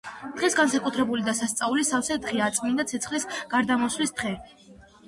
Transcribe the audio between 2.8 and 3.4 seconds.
ცეცხლის